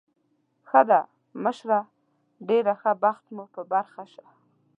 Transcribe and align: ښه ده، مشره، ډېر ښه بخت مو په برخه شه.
ښه 0.67 0.81
ده، 0.89 0.99
مشره، 1.43 1.79
ډېر 2.47 2.65
ښه 2.81 2.91
بخت 3.03 3.23
مو 3.35 3.45
په 3.53 3.61
برخه 3.71 4.03
شه. 4.13 4.25